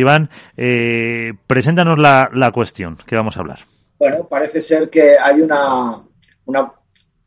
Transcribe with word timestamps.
Iván, 0.00 0.30
eh, 0.56 1.32
preséntanos 1.48 1.98
la, 1.98 2.30
la, 2.32 2.52
cuestión 2.52 2.96
que 3.04 3.16
vamos 3.16 3.36
a 3.36 3.40
hablar. 3.40 3.58
Bueno, 3.98 4.28
parece 4.28 4.62
ser 4.62 4.88
que 4.88 5.18
hay 5.18 5.40
una, 5.40 6.00
una 6.44 6.72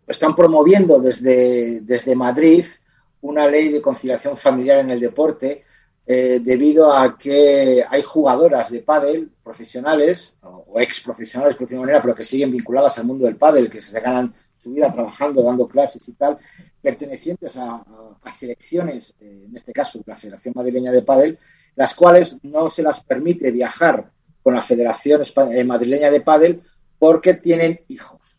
están 0.07 0.33
promoviendo 0.33 0.97
desde, 0.99 1.81
desde 1.81 2.15
Madrid 2.15 2.65
una 3.19 3.45
ley 3.47 3.67
de 3.67 3.81
conciliación 3.81 4.37
familiar 4.37 4.79
en 4.79 4.89
el 4.89 5.01
deporte 5.01 5.65
eh, 6.05 6.39
debido 6.41 6.93
a 6.93 7.17
que 7.17 7.83
hay 7.87 8.01
jugadoras 8.03 8.71
de 8.71 8.79
pádel 8.79 9.29
profesionales 9.43 10.37
o 10.41 10.79
ex 10.79 11.01
profesionales 11.01 11.57
por 11.57 11.69
manera, 11.73 12.01
pero 12.01 12.15
que 12.15 12.23
siguen 12.23 12.53
vinculadas 12.53 12.97
al 12.97 13.05
mundo 13.05 13.25
del 13.25 13.35
pádel, 13.35 13.69
que 13.69 13.81
se 13.81 13.99
ganan 13.99 14.33
su 14.57 14.71
vida 14.71 14.93
trabajando, 14.93 15.43
dando 15.43 15.67
clases 15.67 16.07
y 16.07 16.13
tal, 16.13 16.37
pertenecientes 16.81 17.57
a, 17.57 17.83
a 18.23 18.31
selecciones, 18.31 19.13
eh, 19.19 19.43
en 19.45 19.55
este 19.57 19.73
caso 19.73 20.01
la 20.05 20.17
Federación 20.17 20.53
Madrileña 20.55 20.93
de 20.93 21.01
Pádel, 21.01 21.37
las 21.75 21.95
cuales 21.95 22.37
no 22.43 22.69
se 22.69 22.83
las 22.83 23.03
permite 23.03 23.51
viajar 23.51 24.09
con 24.43 24.55
la 24.55 24.61
Federación 24.61 25.21
eh, 25.51 25.63
Madrileña 25.63 26.11
de 26.11 26.21
Pádel 26.21 26.61
porque 26.97 27.35
tienen 27.35 27.81
hijos. 27.87 28.37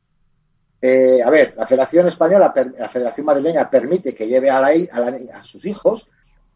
Eh, 0.81 1.23
a 1.25 1.31
ver, 1.31 1.55
la 1.57 1.67
Federación 1.67 2.09
Española, 2.09 2.53
la 2.79 2.89
Federación 2.89 3.27
Madrileña 3.27 3.71
permite 3.71 4.15
que 4.15 4.27
lleve 4.27 4.51
a, 4.51 4.61
la, 4.61 4.69
a, 4.69 5.39
a, 5.39 5.43
sus 5.43 5.65
hijos, 5.65 6.09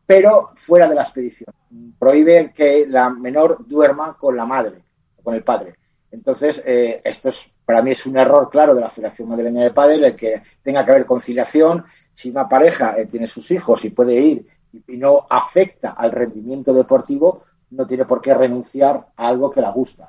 pero 0.04 0.50
fuera 0.56 0.88
de 0.88 0.96
la 0.96 1.02
expedición. 1.02 1.54
Prohíbe 1.98 2.52
que 2.52 2.86
la 2.88 3.10
menor 3.10 3.66
duerma 3.66 4.16
con 4.18 4.36
la 4.36 4.44
madre, 4.44 4.82
con 5.22 5.34
el 5.34 5.44
padre. 5.44 5.74
Entonces, 6.10 6.62
eh, 6.64 7.00
esto 7.04 7.28
es, 7.28 7.52
para 7.64 7.82
mí 7.82 7.90
es 7.90 8.06
un 8.06 8.16
error 8.16 8.48
claro 8.50 8.74
de 8.74 8.80
la 8.80 8.90
Federación 8.90 9.28
Madrileña 9.28 9.62
de 9.62 9.72
Pádel 9.72 10.04
el 10.04 10.16
que 10.16 10.42
tenga 10.62 10.84
que 10.84 10.90
haber 10.90 11.06
conciliación. 11.06 11.84
Si 12.12 12.30
una 12.30 12.48
pareja 12.48 12.96
eh, 12.96 13.06
tiene 13.06 13.26
sus 13.26 13.50
hijos 13.50 13.84
y 13.84 13.90
puede 13.90 14.14
ir 14.14 14.46
y 14.86 14.96
no 14.96 15.26
afecta 15.28 15.90
al 15.90 16.12
rendimiento 16.12 16.72
deportivo, 16.72 17.44
no 17.70 17.86
tiene 17.86 18.04
por 18.04 18.20
qué 18.20 18.34
renunciar 18.34 19.06
a 19.16 19.28
algo 19.28 19.50
que 19.50 19.60
la 19.60 19.70
gusta. 19.70 20.08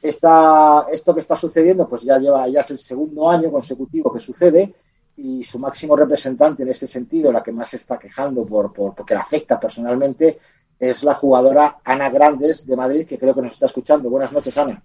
Esta, 0.00 0.86
esto 0.92 1.14
que 1.14 1.20
está 1.20 1.36
sucediendo, 1.36 1.88
pues 1.88 2.02
ya 2.02 2.18
lleva, 2.18 2.46
ya 2.48 2.60
es 2.60 2.70
el 2.70 2.78
segundo 2.78 3.28
año 3.28 3.50
consecutivo 3.50 4.12
que 4.12 4.20
sucede 4.20 4.74
y 5.16 5.42
su 5.42 5.58
máximo 5.58 5.96
representante 5.96 6.62
en 6.62 6.68
este 6.68 6.86
sentido, 6.86 7.32
la 7.32 7.42
que 7.42 7.50
más 7.50 7.70
se 7.70 7.78
está 7.78 7.98
quejando 7.98 8.46
por, 8.46 8.72
por, 8.72 8.94
porque 8.94 9.14
la 9.14 9.20
afecta 9.20 9.58
personalmente, 9.58 10.38
es 10.78 11.02
la 11.02 11.14
jugadora 11.14 11.78
Ana 11.84 12.08
Grandes 12.08 12.66
de 12.66 12.76
Madrid, 12.76 13.06
que 13.06 13.18
creo 13.18 13.34
que 13.34 13.42
nos 13.42 13.52
está 13.52 13.66
escuchando. 13.66 14.08
Buenas 14.08 14.32
noches, 14.32 14.56
Ana. 14.58 14.80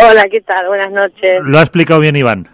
Hola, 0.00 0.24
¿qué 0.30 0.40
tal? 0.42 0.68
Buenas 0.68 0.92
noches. 0.92 1.42
Lo 1.42 1.58
ha 1.58 1.62
explicado 1.62 2.00
bien 2.00 2.16
Iván. 2.16 2.48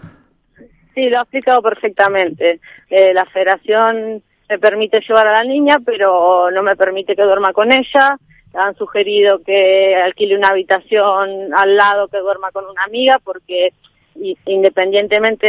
Sí, 0.95 1.09
lo 1.09 1.19
ha 1.19 1.23
explicado 1.23 1.63
perfectamente. 1.63 2.61
Eh, 2.89 3.13
la 3.13 3.27
federación 3.27 4.23
me 4.49 4.59
permite 4.59 5.01
llevar 5.01 5.27
a 5.27 5.33
la 5.33 5.45
niña, 5.45 5.77
pero 5.85 6.51
no 6.51 6.63
me 6.63 6.77
permite 6.77 7.15
que 7.15 7.23
duerma 7.23 7.53
con 7.53 7.71
ella. 7.73 8.17
Han 8.55 8.75
sugerido 8.77 9.43
que 9.43 9.95
alquile 9.95 10.37
una 10.37 10.49
habitación 10.49 11.53
al 11.55 11.77
lado 11.77 12.09
que 12.09 12.19
duerma 12.19 12.51
con 12.51 12.65
una 12.65 12.85
amiga, 12.85 13.19
porque 13.23 13.73
independientemente 14.47 15.47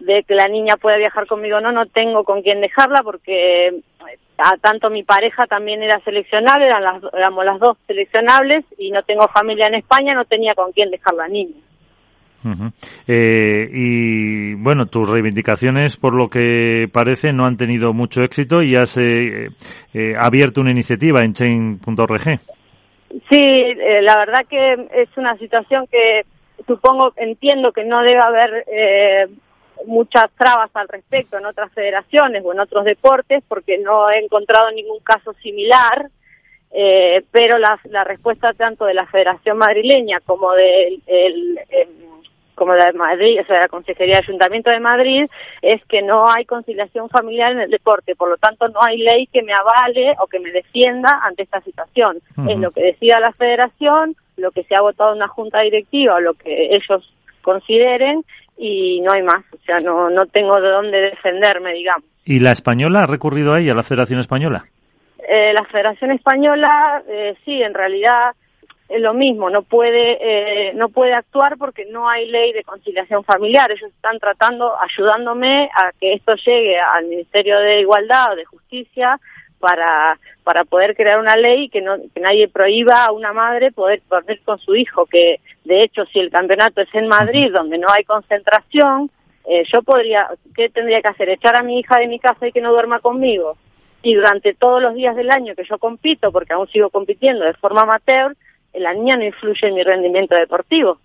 de, 0.00 0.24
que 0.24 0.34
la 0.34 0.48
niña 0.48 0.76
pueda 0.76 0.96
viajar 0.96 1.26
conmigo 1.26 1.58
o 1.58 1.60
no, 1.60 1.72
no 1.72 1.86
tengo 1.86 2.24
con 2.24 2.42
quién 2.42 2.60
dejarla, 2.60 3.02
porque 3.02 3.82
a 4.38 4.56
tanto 4.56 4.88
mi 4.88 5.02
pareja 5.02 5.46
también 5.46 5.82
era 5.82 6.00
seleccionable, 6.00 6.66
eran 6.66 6.82
las, 6.82 7.02
éramos 7.12 7.44
las 7.44 7.60
dos 7.60 7.76
seleccionables, 7.86 8.64
y 8.78 8.90
no 8.90 9.02
tengo 9.02 9.28
familia 9.28 9.66
en 9.66 9.74
España, 9.74 10.14
no 10.14 10.24
tenía 10.24 10.54
con 10.54 10.72
quién 10.72 10.90
dejar 10.90 11.14
la 11.14 11.28
niña. 11.28 11.60
Eh, 13.06 13.68
y 13.72 14.54
bueno, 14.54 14.86
tus 14.86 15.08
reivindicaciones, 15.08 15.96
por 15.96 16.14
lo 16.14 16.28
que 16.28 16.88
parece, 16.92 17.32
no 17.32 17.46
han 17.46 17.56
tenido 17.56 17.92
mucho 17.92 18.22
éxito 18.22 18.62
y 18.62 18.74
has 18.76 18.96
eh, 18.98 19.48
eh, 19.92 20.14
abierto 20.18 20.60
una 20.60 20.70
iniciativa 20.70 21.20
en 21.20 21.32
chain.org. 21.32 22.40
Sí, 23.28 23.36
eh, 23.38 24.02
la 24.02 24.16
verdad 24.18 24.46
que 24.48 24.72
es 24.94 25.08
una 25.16 25.36
situación 25.36 25.86
que 25.90 26.24
supongo, 26.66 27.12
entiendo 27.16 27.72
que 27.72 27.84
no 27.84 28.02
debe 28.02 28.20
haber 28.20 28.64
eh, 28.68 29.26
muchas 29.86 30.30
trabas 30.38 30.70
al 30.74 30.88
respecto 30.88 31.38
en 31.38 31.46
otras 31.46 31.72
federaciones 31.72 32.44
o 32.44 32.52
en 32.52 32.60
otros 32.60 32.84
deportes, 32.84 33.42
porque 33.48 33.78
no 33.78 34.10
he 34.10 34.18
encontrado 34.18 34.70
ningún 34.70 35.00
caso 35.00 35.32
similar. 35.42 36.08
Eh, 36.72 37.24
pero 37.32 37.58
la, 37.58 37.80
la 37.86 38.04
respuesta 38.04 38.52
tanto 38.52 38.84
de 38.84 38.94
la 38.94 39.04
Federación 39.06 39.58
Madrileña 39.58 40.20
como 40.24 40.52
del 40.52 41.02
el, 41.08 41.58
el, 41.68 41.96
como 42.60 42.74
la 42.74 42.84
de 42.84 42.92
Madrid, 42.92 43.40
o 43.40 43.46
sea, 43.46 43.58
la 43.58 43.68
Consejería 43.68 44.16
de 44.16 44.24
Ayuntamiento 44.24 44.68
de 44.68 44.80
Madrid, 44.80 45.24
es 45.62 45.82
que 45.86 46.02
no 46.02 46.30
hay 46.30 46.44
conciliación 46.44 47.08
familiar 47.08 47.52
en 47.52 47.60
el 47.60 47.70
deporte, 47.70 48.14
por 48.14 48.28
lo 48.28 48.36
tanto 48.36 48.68
no 48.68 48.82
hay 48.82 48.98
ley 48.98 49.28
que 49.28 49.42
me 49.42 49.54
avale 49.54 50.14
o 50.18 50.26
que 50.26 50.40
me 50.40 50.50
defienda 50.50 51.22
ante 51.22 51.44
esta 51.44 51.62
situación. 51.62 52.18
Uh 52.36 52.42
-huh. 52.42 52.52
Es 52.52 52.58
lo 52.58 52.70
que 52.70 52.82
decida 52.82 53.18
la 53.18 53.32
Federación, 53.32 54.14
lo 54.36 54.50
que 54.50 54.64
se 54.64 54.74
ha 54.74 54.82
votado 54.82 55.12
en 55.12 55.16
una 55.16 55.28
junta 55.28 55.60
directiva 55.60 56.20
lo 56.20 56.34
que 56.34 56.74
ellos 56.74 57.10
consideren 57.40 58.26
y 58.58 59.00
no 59.00 59.12
hay 59.12 59.22
más, 59.22 59.42
o 59.54 59.64
sea, 59.64 59.78
no, 59.78 60.10
no 60.10 60.26
tengo 60.26 60.60
de 60.60 60.68
dónde 60.68 61.00
defenderme, 61.00 61.72
digamos. 61.72 62.04
¿Y 62.26 62.40
la 62.40 62.52
española 62.52 63.04
ha 63.04 63.06
recurrido 63.06 63.54
a 63.54 63.60
ella, 63.60 63.72
la 63.72 63.84
Federación 63.84 64.20
Española? 64.20 64.66
Eh, 65.26 65.54
la 65.54 65.64
Federación 65.64 66.10
Española, 66.10 67.02
eh, 67.08 67.36
sí, 67.42 67.62
en 67.62 67.72
realidad 67.72 68.34
lo 68.98 69.14
mismo, 69.14 69.50
no 69.50 69.62
puede, 69.62 70.18
eh, 70.20 70.72
no 70.74 70.88
puede 70.88 71.14
actuar 71.14 71.56
porque 71.58 71.86
no 71.86 72.08
hay 72.08 72.28
ley 72.28 72.52
de 72.52 72.64
conciliación 72.64 73.22
familiar. 73.24 73.70
Ellos 73.70 73.90
están 73.90 74.18
tratando, 74.18 74.74
ayudándome 74.80 75.70
a 75.74 75.92
que 75.98 76.14
esto 76.14 76.34
llegue 76.34 76.78
al 76.78 77.06
Ministerio 77.06 77.58
de 77.60 77.80
Igualdad 77.80 78.32
o 78.32 78.36
de 78.36 78.44
Justicia 78.44 79.20
para, 79.60 80.18
para 80.42 80.64
poder 80.64 80.96
crear 80.96 81.20
una 81.20 81.36
ley 81.36 81.68
que, 81.68 81.80
no, 81.80 81.96
que 82.12 82.20
nadie 82.20 82.48
prohíba 82.48 83.04
a 83.04 83.12
una 83.12 83.32
madre 83.32 83.70
poder 83.70 84.02
dormir 84.08 84.40
con 84.44 84.58
su 84.58 84.74
hijo, 84.74 85.06
que 85.06 85.40
de 85.64 85.82
hecho 85.82 86.04
si 86.06 86.18
el 86.18 86.30
campeonato 86.30 86.80
es 86.80 86.92
en 86.94 87.06
Madrid, 87.06 87.52
donde 87.52 87.78
no 87.78 87.86
hay 87.90 88.02
concentración, 88.04 89.10
eh, 89.46 89.64
yo 89.70 89.82
podría, 89.82 90.28
¿qué 90.54 90.68
tendría 90.68 91.02
que 91.02 91.08
hacer? 91.08 91.28
¿Echar 91.28 91.56
a 91.56 91.62
mi 91.62 91.78
hija 91.78 91.98
de 91.98 92.08
mi 92.08 92.18
casa 92.18 92.48
y 92.48 92.52
que 92.52 92.60
no 92.60 92.72
duerma 92.72 93.00
conmigo? 93.00 93.56
Y 94.02 94.14
durante 94.14 94.54
todos 94.54 94.80
los 94.80 94.94
días 94.94 95.14
del 95.14 95.30
año 95.30 95.54
que 95.54 95.64
yo 95.64 95.78
compito, 95.78 96.32
porque 96.32 96.54
aún 96.54 96.68
sigo 96.68 96.88
compitiendo 96.90 97.44
de 97.44 97.54
forma 97.54 97.82
amateur, 97.82 98.34
la 98.74 98.94
niña 98.94 99.16
no 99.16 99.24
influye 99.24 99.68
en 99.68 99.74
mi 99.74 99.82
rendimiento 99.82 100.34
deportivo. 100.34 100.98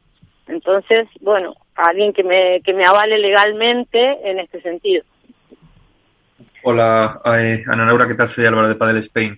Entonces, 0.47 1.07
bueno, 1.21 1.55
alguien 1.75 2.13
que 2.13 2.23
me, 2.23 2.61
que 2.61 2.73
me 2.73 2.85
avale 2.85 3.17
legalmente 3.17 4.29
en 4.29 4.39
este 4.39 4.61
sentido. 4.61 5.03
Hola, 6.63 7.21
eh, 7.37 7.63
Ana 7.67 7.85
Laura, 7.85 8.07
¿qué 8.07 8.15
tal? 8.15 8.29
Soy 8.29 8.45
Álvaro 8.45 8.67
de 8.67 8.75
Padel 8.75 8.97
Spain. 8.97 9.37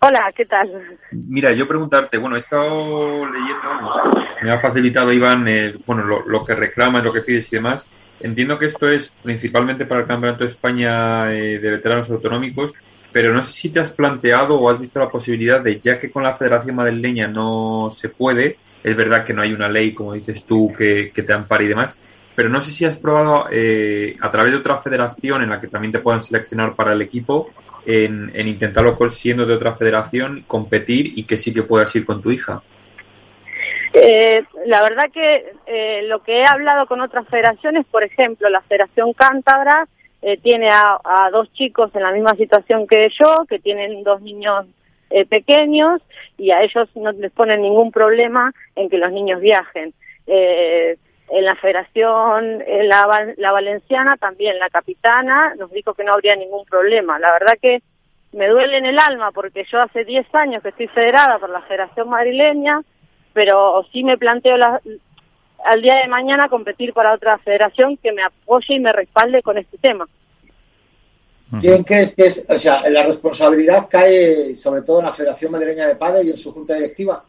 Hola, 0.00 0.32
¿qué 0.36 0.44
tal? 0.44 0.98
Mira, 1.12 1.52
yo 1.52 1.68
preguntarte, 1.68 2.18
bueno, 2.18 2.34
he 2.34 2.40
estado 2.40 3.24
leyendo, 3.26 4.20
me 4.42 4.50
ha 4.50 4.58
facilitado 4.58 5.12
Iván, 5.12 5.46
eh, 5.46 5.74
bueno, 5.86 6.02
lo, 6.02 6.26
lo, 6.26 6.42
que 6.42 6.56
reclamas, 6.56 7.04
lo 7.04 7.12
que 7.12 7.20
pides 7.20 7.52
y 7.52 7.56
demás. 7.56 7.86
Entiendo 8.18 8.58
que 8.58 8.66
esto 8.66 8.88
es 8.88 9.10
principalmente 9.22 9.86
para 9.86 10.00
el 10.00 10.06
Campeonato 10.08 10.42
de 10.42 10.50
España 10.50 11.32
eh, 11.32 11.60
de 11.60 11.70
Veteranos 11.70 12.10
Autonómicos, 12.10 12.72
pero 13.12 13.32
no 13.32 13.42
sé 13.42 13.52
si 13.52 13.70
te 13.70 13.80
has 13.80 13.90
planteado 13.90 14.58
o 14.58 14.70
has 14.70 14.78
visto 14.78 14.98
la 14.98 15.08
posibilidad 15.08 15.60
de, 15.60 15.80
ya 15.80 15.98
que 15.98 16.10
con 16.10 16.22
la 16.22 16.36
Federación 16.36 16.76
Madrileña 16.76 17.28
no 17.28 17.88
se 17.90 18.08
puede, 18.08 18.56
es 18.82 18.96
verdad 18.96 19.24
que 19.24 19.34
no 19.34 19.42
hay 19.42 19.52
una 19.52 19.68
ley, 19.68 19.92
como 19.92 20.14
dices 20.14 20.44
tú, 20.44 20.72
que, 20.76 21.12
que 21.14 21.22
te 21.22 21.32
ampare 21.32 21.64
y 21.64 21.68
demás, 21.68 21.98
pero 22.34 22.48
no 22.48 22.60
sé 22.60 22.70
si 22.70 22.84
has 22.84 22.96
probado 22.96 23.46
eh, 23.50 24.16
a 24.20 24.30
través 24.30 24.52
de 24.52 24.58
otra 24.58 24.78
federación 24.78 25.42
en 25.42 25.50
la 25.50 25.60
que 25.60 25.68
también 25.68 25.92
te 25.92 25.98
puedan 25.98 26.20
seleccionar 26.20 26.74
para 26.74 26.92
el 26.92 27.02
equipo, 27.02 27.50
en, 27.84 28.30
en 28.34 28.48
intentarlo 28.48 28.96
siendo 29.10 29.44
de 29.44 29.54
otra 29.54 29.74
federación, 29.74 30.44
competir 30.46 31.12
y 31.16 31.24
que 31.24 31.36
sí 31.36 31.52
que 31.52 31.62
puedas 31.62 31.94
ir 31.96 32.06
con 32.06 32.22
tu 32.22 32.30
hija. 32.30 32.62
Eh, 33.92 34.42
la 34.66 34.82
verdad 34.82 35.10
que 35.12 35.52
eh, 35.66 36.02
lo 36.04 36.22
que 36.22 36.40
he 36.40 36.44
hablado 36.48 36.86
con 36.86 37.00
otras 37.00 37.28
federaciones, 37.28 37.84
por 37.90 38.02
ejemplo, 38.02 38.48
la 38.48 38.62
Federación 38.62 39.12
Cántabra, 39.12 39.86
eh, 40.22 40.36
tiene 40.38 40.68
a, 40.68 41.00
a, 41.02 41.30
dos 41.30 41.52
chicos 41.52 41.90
en 41.94 42.02
la 42.02 42.12
misma 42.12 42.34
situación 42.36 42.86
que 42.86 43.08
yo, 43.18 43.44
que 43.48 43.58
tienen 43.58 44.04
dos 44.04 44.22
niños 44.22 44.66
eh, 45.10 45.26
pequeños 45.26 46.00
y 46.38 46.52
a 46.52 46.62
ellos 46.62 46.88
no 46.94 47.10
les 47.12 47.32
ponen 47.32 47.60
ningún 47.60 47.90
problema 47.90 48.52
en 48.76 48.88
que 48.88 48.98
los 48.98 49.10
niños 49.10 49.40
viajen. 49.40 49.92
Eh, 50.26 50.96
en 51.28 51.44
la 51.44 51.56
federación, 51.56 52.62
la, 52.82 53.34
la 53.38 53.52
valenciana 53.52 54.16
también, 54.18 54.58
la 54.58 54.68
capitana 54.68 55.54
nos 55.56 55.70
dijo 55.72 55.94
que 55.94 56.04
no 56.04 56.12
habría 56.12 56.36
ningún 56.36 56.64
problema. 56.66 57.18
La 57.18 57.32
verdad 57.32 57.54
que 57.60 57.82
me 58.32 58.48
duele 58.48 58.76
en 58.76 58.86
el 58.86 58.98
alma 58.98 59.32
porque 59.32 59.64
yo 59.64 59.80
hace 59.80 60.04
10 60.04 60.34
años 60.34 60.62
que 60.62 60.68
estoy 60.68 60.88
federada 60.88 61.38
por 61.38 61.50
la 61.50 61.62
Federación 61.62 62.10
Madrileña, 62.10 62.82
pero 63.32 63.82
sí 63.92 64.04
me 64.04 64.18
planteo 64.18 64.58
la, 64.58 64.80
al 65.64 65.82
día 65.82 65.96
de 65.96 66.08
mañana 66.08 66.48
competir 66.48 66.92
para 66.92 67.12
otra 67.12 67.38
federación 67.38 67.96
que 67.96 68.12
me 68.12 68.22
apoye 68.22 68.74
y 68.74 68.80
me 68.80 68.92
respalde 68.92 69.42
con 69.42 69.58
este 69.58 69.78
tema. 69.78 70.06
¿Quién 71.60 71.84
crees 71.84 72.16
que 72.16 72.26
es, 72.26 72.46
o 72.48 72.58
sea, 72.58 72.88
la 72.88 73.02
responsabilidad 73.02 73.86
cae 73.90 74.54
sobre 74.56 74.82
todo 74.82 75.00
en 75.00 75.06
la 75.06 75.12
Federación 75.12 75.52
Madrileña 75.52 75.86
de 75.86 75.96
Padre 75.96 76.24
y 76.24 76.30
en 76.30 76.38
su 76.38 76.50
junta 76.50 76.74
directiva? 76.74 77.24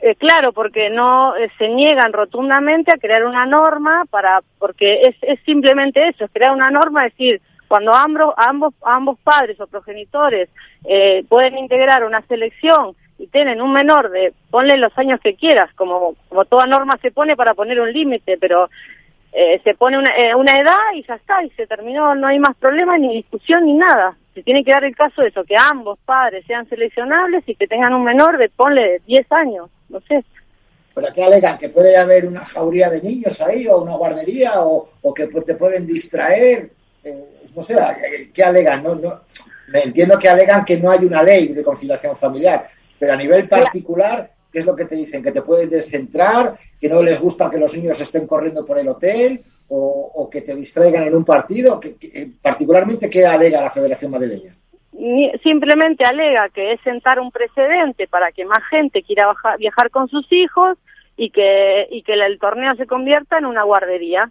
Eh, 0.00 0.14
claro, 0.16 0.52
porque 0.52 0.88
no 0.88 1.36
eh, 1.36 1.50
se 1.58 1.68
niegan 1.68 2.12
rotundamente 2.12 2.90
a 2.94 2.98
crear 2.98 3.24
una 3.24 3.44
norma 3.44 4.04
para, 4.10 4.40
porque 4.58 5.02
es, 5.02 5.16
es 5.22 5.38
simplemente 5.44 6.08
eso, 6.08 6.24
es 6.24 6.30
crear 6.32 6.52
una 6.52 6.70
norma, 6.70 7.04
decir, 7.04 7.40
cuando 7.68 7.92
ambos, 7.94 8.34
ambos, 8.36 8.74
ambos 8.82 9.18
padres 9.20 9.60
o 9.60 9.66
progenitores 9.66 10.48
eh, 10.84 11.24
pueden 11.28 11.58
integrar 11.58 12.04
una 12.04 12.22
selección 12.26 12.94
tienen 13.26 13.60
un 13.60 13.72
menor 13.72 14.10
de, 14.10 14.32
ponle 14.50 14.76
los 14.76 14.96
años 14.98 15.20
que 15.20 15.34
quieras, 15.34 15.72
como, 15.74 16.14
como 16.28 16.44
toda 16.44 16.66
norma 16.66 16.98
se 16.98 17.10
pone 17.10 17.36
para 17.36 17.54
poner 17.54 17.80
un 17.80 17.92
límite, 17.92 18.36
pero 18.38 18.68
eh, 19.32 19.60
se 19.64 19.74
pone 19.74 19.98
una, 19.98 20.10
eh, 20.16 20.34
una 20.34 20.52
edad 20.60 20.94
y 20.94 21.04
ya 21.04 21.14
está, 21.14 21.42
y 21.42 21.50
se 21.50 21.66
terminó, 21.66 22.14
no 22.14 22.26
hay 22.26 22.38
más 22.38 22.56
problema, 22.56 22.96
ni 22.98 23.16
discusión, 23.16 23.64
ni 23.64 23.74
nada. 23.74 24.16
Se 24.34 24.42
tiene 24.42 24.64
que 24.64 24.72
dar 24.72 24.84
el 24.84 24.96
caso 24.96 25.22
de 25.22 25.28
eso, 25.28 25.44
que 25.44 25.56
ambos 25.56 25.98
padres 26.04 26.44
sean 26.46 26.68
seleccionables 26.68 27.42
y 27.46 27.54
que 27.54 27.66
tengan 27.66 27.94
un 27.94 28.04
menor 28.04 28.38
de, 28.38 28.48
ponle, 28.48 29.00
10 29.06 29.32
años, 29.32 29.70
no 29.88 30.00
sé. 30.00 30.24
¿Pero 30.94 31.08
qué 31.12 31.24
alegan? 31.24 31.58
¿Que 31.58 31.68
puede 31.68 31.96
haber 31.96 32.26
una 32.26 32.44
jauría 32.44 32.88
de 32.88 33.02
niños 33.02 33.40
ahí 33.40 33.66
o 33.66 33.78
una 33.78 33.96
guardería 33.96 34.52
o, 34.56 34.88
que 35.14 35.26
te 35.26 35.54
pueden 35.54 35.86
distraer? 35.86 36.70
Eh, 37.02 37.24
no 37.54 37.62
sé, 37.62 37.76
¿qué 38.32 38.42
alegan? 38.44 38.82
No, 38.82 38.94
no, 38.94 39.20
me 39.68 39.80
entiendo 39.80 40.18
que 40.18 40.28
alegan 40.28 40.64
que 40.64 40.76
no 40.76 40.90
hay 40.90 41.04
una 41.04 41.22
ley 41.22 41.48
de 41.48 41.62
conciliación 41.62 42.16
familiar, 42.16 42.68
pero 42.98 43.12
a 43.12 43.16
nivel 43.16 43.48
particular, 43.48 44.30
¿qué 44.52 44.60
es 44.60 44.66
lo 44.66 44.76
que 44.76 44.84
te 44.84 44.94
dicen? 44.94 45.22
¿Que 45.22 45.32
te 45.32 45.42
pueden 45.42 45.70
descentrar? 45.70 46.56
¿Que 46.80 46.88
no 46.88 47.02
les 47.02 47.20
gusta 47.20 47.50
que 47.50 47.58
los 47.58 47.74
niños 47.74 48.00
estén 48.00 48.26
corriendo 48.26 48.64
por 48.64 48.78
el 48.78 48.88
hotel? 48.88 49.42
¿O, 49.68 50.28
que 50.30 50.42
te 50.42 50.54
distraigan 50.54 51.04
en 51.04 51.14
un 51.16 51.24
partido? 51.24 51.80
¿Que, 51.80 51.96
eh, 52.00 52.30
particularmente, 52.40 53.10
¿qué 53.10 53.26
alega 53.26 53.60
la 53.60 53.70
Federación 53.70 54.12
Madrileña? 54.12 54.54
Simplemente 55.42 56.04
alega 56.04 56.48
que 56.50 56.72
es 56.72 56.80
sentar 56.82 57.18
un 57.18 57.32
precedente 57.32 58.06
para 58.06 58.30
que 58.30 58.44
más 58.44 58.62
gente 58.70 59.02
quiera 59.02 59.34
viajar 59.58 59.90
con 59.90 60.08
sus 60.08 60.30
hijos 60.30 60.78
y 61.16 61.30
que, 61.30 61.88
y 61.90 62.02
que 62.02 62.12
el 62.12 62.38
torneo 62.38 62.76
se 62.76 62.86
convierta 62.86 63.38
en 63.38 63.46
una 63.46 63.64
guardería. 63.64 64.30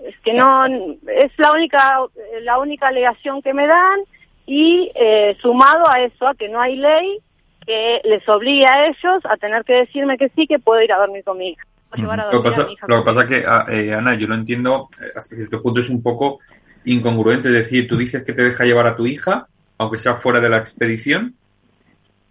Es 0.00 0.18
que 0.20 0.34
no, 0.34 0.66
es 0.66 1.32
la 1.38 1.52
única, 1.52 2.00
la 2.42 2.58
única 2.58 2.88
alegación 2.88 3.40
que 3.40 3.54
me 3.54 3.66
dan 3.66 4.00
y 4.46 4.90
eh, 4.94 5.36
sumado 5.40 5.88
a 5.88 6.02
eso, 6.02 6.28
a 6.28 6.34
que 6.34 6.48
no 6.48 6.60
hay 6.60 6.76
ley 6.76 7.20
que 7.66 8.00
les 8.04 8.26
obligue 8.28 8.64
a 8.64 8.86
ellos 8.86 9.22
a 9.24 9.36
tener 9.36 9.64
que 9.64 9.74
decirme 9.74 10.16
que 10.16 10.28
sí, 10.30 10.46
que 10.46 10.58
puedo 10.58 10.80
ir 10.82 10.92
a 10.92 10.98
dormir 10.98 11.24
con 11.24 11.38
mi 11.38 11.50
hija. 11.50 11.64
Lo 11.96 12.42
que, 12.42 12.50
pasa, 12.50 12.66
lo 12.86 12.98
que 12.98 13.04
pasa 13.04 13.22
es 13.22 13.26
que, 13.26 13.44
ah, 13.46 13.66
eh, 13.70 13.94
Ana, 13.94 14.14
yo 14.14 14.26
lo 14.26 14.34
entiendo, 14.34 14.88
eh, 15.00 15.12
hasta 15.14 15.34
cierto 15.34 15.62
punto 15.62 15.80
es 15.80 15.88
un 15.88 16.02
poco 16.02 16.40
incongruente. 16.84 17.48
Es 17.48 17.54
decir, 17.54 17.88
tú 17.88 17.96
dices 17.96 18.22
que 18.22 18.32
te 18.32 18.42
deja 18.42 18.64
llevar 18.64 18.86
a 18.86 18.96
tu 18.96 19.06
hija, 19.06 19.46
aunque 19.78 19.98
sea 19.98 20.16
fuera 20.16 20.40
de 20.40 20.50
la 20.50 20.58
expedición, 20.58 21.34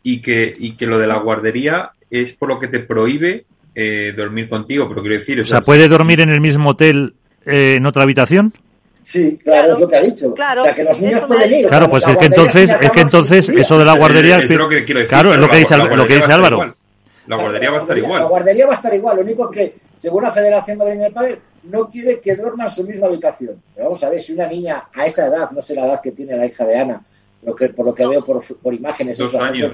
y 0.03 0.21
que, 0.21 0.55
y 0.57 0.75
que 0.75 0.85
lo 0.85 0.99
de 0.99 1.07
la 1.07 1.17
guardería 1.17 1.91
es 2.11 2.33
por 2.33 2.49
lo 2.49 2.59
que 2.59 2.67
te 2.67 2.79
prohíbe 2.79 3.45
eh, 3.73 4.13
dormir 4.15 4.47
contigo. 4.47 4.87
Pero 4.87 5.01
quiero 5.01 5.17
decir. 5.17 5.41
O, 5.41 5.45
sea, 5.45 5.61
¿puede 5.61 5.87
dormir 5.87 6.21
en 6.21 6.29
el 6.29 6.41
mismo 6.41 6.71
hotel 6.71 7.15
en 7.45 7.85
otra 7.85 8.03
habitación? 8.03 8.53
Sí, 9.05 9.37
claro, 9.37 9.73
es 9.73 9.79
lo 9.79 9.87
que 9.87 9.95
ha 9.95 10.01
dicho. 10.01 10.33
Claro, 10.33 10.61
o 10.61 10.65
sea, 10.65 10.73
que 10.73 10.83
los 10.83 10.99
niños 10.99 11.23
pueden 11.25 11.53
ir. 11.53 11.67
Claro, 11.67 11.89
pues 11.89 12.07
es 12.07 12.17
que 12.17 12.25
entonces, 12.25 12.75
es 12.81 12.91
que 12.91 13.01
entonces 13.01 13.49
eso 13.49 13.77
de 13.77 13.85
la 13.85 13.95
guardería. 13.95 14.37
Es 14.37 14.49
lo 14.51 14.67
que 14.67 14.83
quiero 14.83 15.01
decir. 15.01 15.09
Claro, 15.09 15.31
es 15.31 15.37
lo 15.37 15.47
que 15.47 15.57
dice, 15.57 15.77
lo 15.77 16.07
que 16.07 16.15
dice 16.15 16.33
Álvaro. 16.33 16.75
La 17.27 17.37
guardería 17.37 17.71
va 17.71 17.77
a 17.77 17.81
estar 17.81 17.97
igual. 17.97 18.21
La 18.21 18.27
guardería 18.27 18.65
va 18.65 18.73
a 18.73 18.75
estar 18.75 18.93
igual. 18.93 19.17
Lo 19.17 19.23
único 19.23 19.49
que, 19.49 19.75
según 19.95 20.23
la 20.23 20.31
Federación 20.31 20.77
Madrileña 20.77 21.05
del 21.05 21.13
Padre, 21.13 21.39
no 21.63 21.89
quiere 21.89 22.19
que 22.19 22.35
duerma 22.35 22.65
en 22.65 22.71
su 22.71 22.83
misma 22.83 23.07
habitación. 23.07 23.61
Pero 23.73 23.85
vamos 23.85 24.03
a 24.03 24.09
ver, 24.09 24.21
si 24.21 24.33
una 24.33 24.47
niña 24.47 24.85
a 24.93 25.05
esa 25.05 25.27
edad, 25.27 25.51
no 25.51 25.61
sé 25.61 25.75
la 25.75 25.85
edad 25.85 26.01
que 26.01 26.11
tiene 26.11 26.35
la 26.35 26.45
hija 26.45 26.65
de 26.65 26.77
Ana, 26.77 27.01
lo 27.43 27.55
que, 27.55 27.69
por 27.69 27.85
lo 27.85 27.93
que 27.93 28.07
veo 28.07 28.23
por, 28.23 28.43
por 28.43 28.73
imágenes, 28.73 29.17
Dos 29.17 29.35
años. 29.35 29.71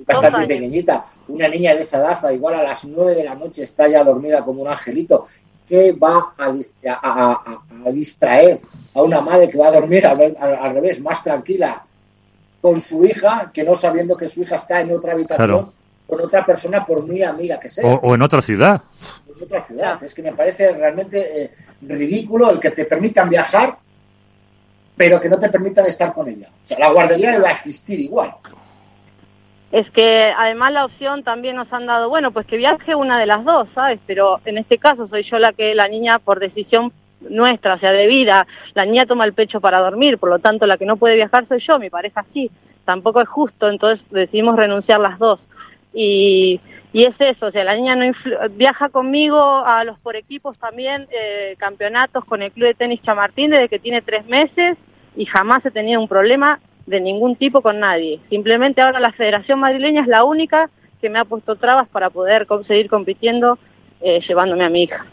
bastante 0.00 0.46
pequeñita, 0.46 1.06
una 1.28 1.48
niña 1.48 1.74
de 1.74 1.82
esa 1.82 1.98
edad, 1.98 2.30
igual 2.30 2.54
a 2.54 2.62
las 2.62 2.84
nueve 2.84 3.14
de 3.14 3.24
la 3.24 3.34
noche 3.34 3.62
está 3.62 3.88
ya 3.88 4.02
dormida 4.02 4.44
como 4.44 4.62
un 4.62 4.68
angelito, 4.68 5.26
¿qué 5.66 5.92
va 5.92 6.34
a, 6.36 7.60
a 7.84 7.90
distraer 7.90 8.60
a 8.94 9.02
una 9.02 9.20
madre 9.20 9.48
que 9.48 9.58
va 9.58 9.68
a 9.68 9.72
dormir 9.72 10.06
al, 10.06 10.74
revés, 10.74 11.00
más 11.00 11.22
tranquila 11.22 11.84
con 12.60 12.80
su 12.80 13.04
hija, 13.04 13.50
que 13.52 13.64
no 13.64 13.74
sabiendo 13.74 14.16
que 14.16 14.28
su 14.28 14.42
hija 14.42 14.56
está 14.56 14.80
en 14.80 14.92
otra 14.92 15.12
habitación 15.12 15.72
con 16.06 16.20
otra 16.20 16.44
persona, 16.44 16.84
por 16.84 17.06
muy 17.06 17.22
amiga 17.22 17.58
que 17.58 17.70
sea. 17.70 17.86
O, 17.86 18.14
en 18.14 18.20
otra 18.20 18.42
ciudad. 18.42 18.82
En 19.26 19.42
otra 19.42 19.62
ciudad. 19.62 20.02
Es 20.02 20.12
que 20.12 20.22
me 20.22 20.32
parece 20.32 20.72
realmente 20.72 21.42
eh, 21.42 21.50
ridículo 21.80 22.50
el 22.50 22.60
que 22.60 22.70
te 22.70 22.84
permitan 22.84 23.30
viajar, 23.30 23.78
pero 24.94 25.18
que 25.18 25.30
no 25.30 25.38
te 25.38 25.48
permitan 25.48 25.86
estar 25.86 26.12
con 26.12 26.28
ella. 26.28 26.50
O 26.64 26.66
sea, 26.66 26.78
la 26.78 26.90
guardería 26.90 27.38
va 27.40 27.48
a 27.48 27.52
existir 27.52 27.98
igual. 27.98 28.34
Es 29.72 29.90
que 29.90 30.30
además 30.36 30.72
la 30.72 30.84
opción 30.84 31.22
también 31.22 31.56
nos 31.56 31.72
han 31.72 31.86
dado, 31.86 32.10
bueno, 32.10 32.30
pues 32.30 32.46
que 32.46 32.58
viaje 32.58 32.94
una 32.94 33.18
de 33.18 33.24
las 33.24 33.42
dos, 33.42 33.66
¿sabes? 33.74 33.98
Pero 34.06 34.38
en 34.44 34.58
este 34.58 34.76
caso 34.76 35.08
soy 35.08 35.22
yo 35.22 35.38
la 35.38 35.54
que 35.54 35.74
la 35.74 35.88
niña 35.88 36.18
por 36.18 36.40
decisión 36.40 36.92
nuestra, 37.20 37.74
o 37.74 37.78
sea, 37.78 37.90
de 37.92 38.06
vida, 38.06 38.46
la 38.74 38.84
niña 38.84 39.06
toma 39.06 39.24
el 39.24 39.32
pecho 39.32 39.60
para 39.62 39.80
dormir, 39.80 40.18
por 40.18 40.28
lo 40.28 40.40
tanto 40.40 40.66
la 40.66 40.76
que 40.76 40.84
no 40.84 40.98
puede 40.98 41.16
viajar 41.16 41.46
soy 41.48 41.60
yo, 41.60 41.78
mi 41.78 41.88
pareja 41.88 42.24
sí, 42.34 42.50
tampoco 42.84 43.22
es 43.22 43.28
justo, 43.28 43.70
entonces 43.70 44.04
decidimos 44.10 44.56
renunciar 44.56 45.00
las 45.00 45.18
dos. 45.18 45.40
Y, 45.94 46.60
y 46.92 47.04
es 47.04 47.14
eso, 47.18 47.46
o 47.46 47.50
sea, 47.50 47.64
la 47.64 47.74
niña 47.74 47.96
no 47.96 48.12
viaja 48.50 48.90
conmigo 48.90 49.40
a 49.40 49.84
los 49.84 49.98
por 50.00 50.16
equipos 50.16 50.58
también, 50.58 51.06
eh, 51.10 51.54
campeonatos 51.56 52.26
con 52.26 52.42
el 52.42 52.52
Club 52.52 52.66
de 52.66 52.74
Tenis 52.74 53.02
Chamartín 53.02 53.50
desde 53.50 53.70
que 53.70 53.78
tiene 53.78 54.02
tres 54.02 54.26
meses 54.26 54.76
y 55.16 55.24
jamás 55.24 55.64
he 55.64 55.70
tenido 55.70 56.00
un 56.00 56.08
problema 56.08 56.60
de 56.86 57.00
ningún 57.00 57.36
tipo 57.36 57.62
con 57.62 57.80
nadie. 57.80 58.20
Simplemente 58.28 58.80
ahora 58.80 59.00
la 59.00 59.12
Federación 59.12 59.60
Madrileña 59.60 60.02
es 60.02 60.08
la 60.08 60.24
única 60.24 60.70
que 61.00 61.10
me 61.10 61.18
ha 61.18 61.24
puesto 61.24 61.56
trabas 61.56 61.88
para 61.88 62.10
poder 62.10 62.46
seguir 62.66 62.88
compitiendo 62.88 63.58
eh, 64.00 64.20
llevándome 64.26 64.64
a 64.64 64.70
mi 64.70 64.84
hija. 64.84 65.04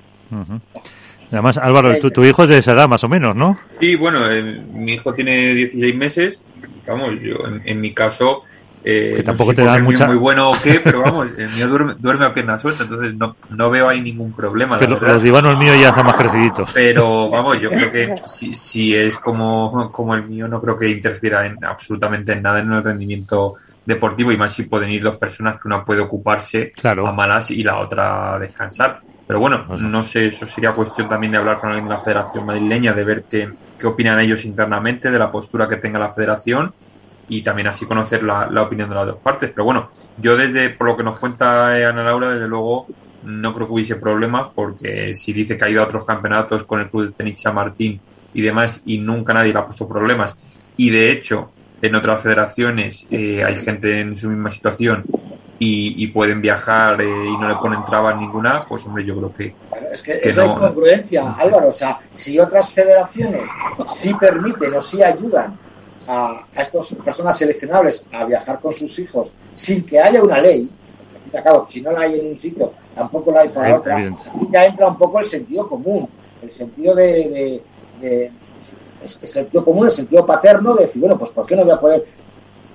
Además, 1.32 1.58
Álvaro, 1.58 2.00
tu, 2.00 2.24
hijo 2.24 2.44
es 2.44 2.50
de 2.50 2.58
esa 2.58 2.74
edad 2.74 2.88
más 2.88 3.04
o 3.04 3.10
menos, 3.10 3.36
¿no? 3.36 3.60
Sí, 3.80 3.96
bueno, 3.96 4.32
eh, 4.32 4.44
mi 4.44 4.94
hijo 4.94 5.14
tiene 5.14 5.54
16 5.54 5.96
meses. 5.96 6.46
Vamos, 6.88 7.20
yo 7.22 7.36
en, 7.66 7.82
mi 7.82 7.94
caso. 7.94 8.44
Eh, 8.84 9.14
que 9.18 9.24
tampoco 9.24 9.54
te 9.54 9.64
dan 9.64 9.84
mucha... 9.84 10.08
muy 10.08 10.16
bueno 10.16 10.52
o 10.52 10.62
qué, 10.62 10.80
pero 10.82 11.02
vamos, 11.02 11.34
el 11.38 11.50
mío 11.50 11.68
duerme, 11.68 12.26
a 12.26 12.34
pierna 12.34 12.58
suelta, 12.58 12.84
entonces 12.84 13.14
no, 13.14 13.36
no 13.50 13.70
veo 13.70 13.90
ahí 13.90 14.02
ningún 14.02 14.34
problema. 14.34 14.78
Pero 14.80 15.00
los 15.00 15.22
divanos 15.22 15.58
míos 15.58 15.78
ya 15.80 15.94
son 15.94 16.06
más 16.06 16.16
creciditos. 16.16 16.72
Pero 16.74 17.30
vamos, 17.30 17.60
yo 17.62 17.70
creo 17.70 17.92
que 17.92 18.16
si, 18.26 18.54
si 18.54 18.96
es 18.96 19.18
como, 19.18 19.92
como 19.92 20.16
el 20.16 20.24
mío, 20.24 20.48
no 20.48 20.62
creo 20.62 20.78
que 20.78 20.90
interfiera 20.90 21.46
en 21.46 21.64
absolutamente 21.64 22.34
en 22.34 22.42
nada 22.42 22.60
en 22.60 22.72
el 22.72 22.84
rendimiento 22.84 23.56
deportivo 23.86 24.32
y 24.32 24.38
más 24.38 24.54
si 24.54 24.64
pueden 24.64 24.90
ir 24.92 25.04
dos 25.04 25.18
personas 25.18 25.60
que 25.60 25.68
una 25.68 25.84
puede 25.84 26.02
ocuparse 26.02 26.74
a 26.84 27.12
malas 27.12 27.52
y 27.52 27.64
la 27.64 27.80
otra 27.80 28.38
descansar. 28.40 29.02
Pero 29.28 29.40
bueno, 29.40 29.66
no 29.78 30.02
sé, 30.02 30.28
eso 30.28 30.46
sería 30.46 30.72
cuestión 30.72 31.08
también 31.08 31.34
de 31.34 31.38
hablar 31.38 31.60
con 31.60 31.70
alguien 31.70 31.88
de 31.88 31.94
la 31.94 32.02
Federación 32.02 32.46
Madrileña, 32.46 32.94
de 32.94 33.04
ver 33.04 33.24
qué, 33.30 33.48
qué 33.78 33.88
opinan 33.88 34.20
ellos 34.20 34.44
internamente, 34.46 35.12
de 35.12 35.20
la 35.20 35.32
postura 35.32 35.68
que 35.68 35.76
tenga 35.76 36.00
la 36.00 36.12
Federación 36.12 36.74
y 37.30 37.44
también 37.44 37.68
así 37.68 37.86
conocer 37.86 38.24
la, 38.24 38.50
opinión 38.62 38.90
de 38.90 38.96
las 38.96 39.06
dos 39.06 39.18
partes. 39.18 39.52
Pero 39.52 39.64
bueno, 39.64 39.90
yo 40.18 40.36
desde, 40.36 40.72
por 40.72 40.88
lo 40.88 40.98
que 40.98 41.04
nos 41.04 41.20
cuenta 41.20 41.68
Ana 41.88 42.04
Laura, 42.04 42.32
desde 42.32 42.48
luego 42.48 42.88
no 43.24 43.54
creo 43.54 43.68
que 43.68 43.74
hubiese 43.74 43.96
problemas 43.96 44.52
porque 44.54 45.16
si 45.16 45.32
dice 45.32 45.58
que 45.58 45.66
ha 45.66 45.70
ido 45.70 45.82
a 45.82 45.86
otros 45.86 46.06
campeonatos 46.06 46.64
con 46.64 46.80
el 46.80 46.90
club 46.90 47.08
de 47.08 47.12
tenis 47.12 47.42
San 47.42 47.56
Martín 47.56 48.00
y 48.34 48.42
demás 48.42 48.82
y 48.86 48.98
nunca 48.98 49.34
nadie 49.34 49.52
le 49.54 49.60
ha 49.60 49.66
puesto 49.66 49.88
problemas 49.88 50.38
y 50.78 50.90
de 50.90 51.12
hecho 51.12 51.52
en 51.82 51.96
otras 51.96 52.22
federaciones 52.22 53.06
eh, 53.12 53.44
hay 53.44 53.58
gente 53.58 54.00
en 54.00 54.16
su 54.16 54.30
misma 54.30 54.50
situación 54.50 55.04
y, 55.62 56.08
pueden 56.08 56.42
viajar 56.42 57.02
eh, 57.02 57.06
y 57.06 57.38
no 57.38 57.50
le 57.50 57.56
ponen 57.56 57.84
trabas 57.84 58.18
ninguna, 58.18 58.66
pues 58.66 58.86
hombre, 58.86 59.04
yo 59.04 59.18
creo 59.18 59.34
que. 59.34 59.56
es 59.92 60.02
que, 60.02 60.14
es 60.14 60.38
la 60.38 60.46
incongruencia, 60.46 61.34
Álvaro. 61.34 61.68
O 61.68 61.74
sea, 61.74 62.00
si 62.14 62.40
otras 62.40 62.74
federaciones 62.74 63.50
sí 63.90 64.14
permiten 64.14 64.74
o 64.74 64.82
sí 64.82 65.04
ayudan 65.04 65.60
a, 66.10 66.44
a 66.56 66.62
estas 66.62 66.92
personas 66.96 67.38
seleccionables 67.38 68.04
a 68.12 68.26
viajar 68.26 68.60
con 68.60 68.74
sus 68.74 68.98
hijos 68.98 69.32
sin 69.56 69.86
que 69.86 70.00
haya 70.00 70.24
una 70.24 70.42
ley, 70.42 70.68
si 71.68 71.82
no 71.82 71.92
la 71.92 72.02
hay 72.02 72.20
en 72.20 72.30
un 72.30 72.36
sitio, 72.36 72.74
tampoco 72.96 73.32
la 73.32 73.42
hay 73.42 73.50
para 73.50 73.78
otra, 73.78 74.12
ya 74.50 74.66
entra 74.66 74.88
un 74.88 74.98
poco 74.98 75.20
el 75.20 75.28
sentido 75.28 75.70
común, 75.70 76.10
el 76.42 76.52
sentido 76.52 76.96
de, 76.96 77.62
de, 78.02 78.32
el 79.02 79.28
sentido 79.28 79.64
común, 79.64 79.86
el 79.86 79.92
sentido 79.92 80.26
paterno 80.26 80.74
de 80.74 80.86
decir, 80.86 81.00
bueno, 81.00 81.16
pues 81.18 81.30
¿por 81.30 81.46
qué 81.46 81.56
no 81.56 81.64
voy 81.64 81.74
a 81.74 81.80
poder 81.80 82.06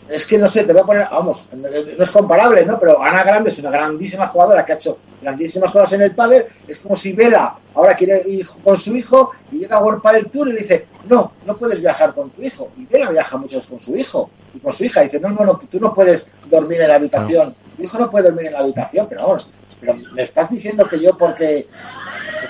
es 0.08 0.26
que 0.26 0.36
no 0.36 0.48
sé, 0.48 0.64
te 0.64 0.72
voy 0.72 0.82
a 0.82 0.84
poner, 0.84 1.08
vamos, 1.10 1.46
no 1.52 2.04
es 2.04 2.10
comparable, 2.10 2.64
¿no? 2.66 2.78
Pero 2.78 3.02
Ana 3.02 3.22
Grande 3.22 3.48
es 3.48 3.58
una 3.58 3.70
grandísima 3.70 4.28
jugadora 4.28 4.64
que 4.64 4.72
ha 4.72 4.76
hecho 4.76 4.98
grandísimas 5.24 5.72
cosas 5.72 5.94
en 5.94 6.02
el 6.02 6.14
pádel. 6.14 6.44
Es 6.68 6.78
como 6.78 6.94
si 6.94 7.12
Vela 7.12 7.56
ahora 7.74 7.94
quiere 7.94 8.22
ir 8.28 8.46
con 8.62 8.76
su 8.76 8.96
hijo 8.96 9.32
y 9.50 9.58
llega 9.58 9.76
a 9.76 9.82
World 9.82 10.02
Padel 10.02 10.30
Tour 10.30 10.48
y 10.48 10.52
le 10.52 10.60
dice, 10.60 10.86
no, 11.08 11.32
no 11.44 11.56
puedes 11.56 11.80
viajar 11.80 12.14
con 12.14 12.30
tu 12.30 12.42
hijo. 12.42 12.70
Y 12.76 12.86
Vela 12.86 13.10
viaja 13.10 13.36
mucho 13.36 13.60
con 13.68 13.80
su 13.80 13.96
hijo 13.96 14.30
y 14.54 14.58
con 14.58 14.72
su 14.72 14.84
hija. 14.84 15.00
Y 15.02 15.04
dice, 15.04 15.20
no, 15.20 15.30
no, 15.30 15.44
no, 15.44 15.58
tú 15.58 15.80
no 15.80 15.94
puedes 15.94 16.30
dormir 16.48 16.80
en 16.80 16.88
la 16.88 16.96
habitación. 16.96 17.54
Tu 17.76 17.82
hijo 17.82 17.98
no 17.98 18.10
puede 18.10 18.26
dormir 18.26 18.46
en 18.46 18.52
la 18.52 18.60
habitación, 18.60 19.06
pero 19.08 19.22
vamos, 19.22 19.48
pero 19.80 19.96
me 19.96 20.22
estás 20.22 20.50
diciendo 20.50 20.88
que 20.88 21.00
yo 21.00 21.18
porque 21.18 21.66